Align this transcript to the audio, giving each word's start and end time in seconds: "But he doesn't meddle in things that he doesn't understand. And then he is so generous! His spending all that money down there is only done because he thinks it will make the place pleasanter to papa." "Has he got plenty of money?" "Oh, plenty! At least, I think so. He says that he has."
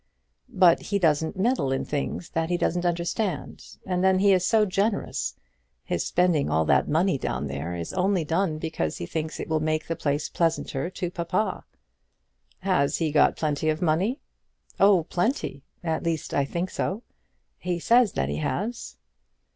"But 0.49 0.79
he 0.81 0.97
doesn't 0.97 1.37
meddle 1.37 1.71
in 1.71 1.85
things 1.85 2.31
that 2.31 2.49
he 2.49 2.57
doesn't 2.57 2.87
understand. 2.87 3.77
And 3.85 4.03
then 4.03 4.17
he 4.17 4.33
is 4.33 4.43
so 4.43 4.65
generous! 4.65 5.35
His 5.83 6.03
spending 6.03 6.49
all 6.49 6.65
that 6.65 6.87
money 6.89 7.19
down 7.19 7.45
there 7.45 7.75
is 7.75 7.93
only 7.93 8.25
done 8.25 8.57
because 8.57 8.97
he 8.97 9.05
thinks 9.05 9.39
it 9.39 9.47
will 9.47 9.59
make 9.59 9.85
the 9.85 9.95
place 9.95 10.27
pleasanter 10.27 10.89
to 10.89 11.11
papa." 11.11 11.65
"Has 12.61 12.97
he 12.97 13.11
got 13.11 13.37
plenty 13.37 13.69
of 13.69 13.79
money?" 13.79 14.19
"Oh, 14.79 15.03
plenty! 15.03 15.61
At 15.83 16.01
least, 16.01 16.33
I 16.33 16.45
think 16.45 16.71
so. 16.71 17.03
He 17.59 17.77
says 17.77 18.13
that 18.13 18.27
he 18.27 18.37
has." 18.37 18.97